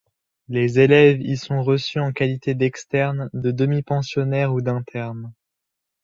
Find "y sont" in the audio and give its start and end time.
1.21-1.61